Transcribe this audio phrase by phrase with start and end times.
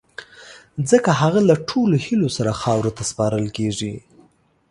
[0.89, 3.93] ځڪه هغه له ټولو هیلو سره خاورو ته سپارل کیږی